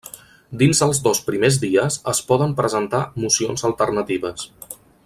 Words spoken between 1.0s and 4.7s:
dos primers dies es poden presentar mocions alternatives.